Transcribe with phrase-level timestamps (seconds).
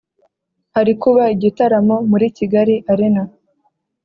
[0.75, 3.21] Harikuba igitaramo muri Kigali arena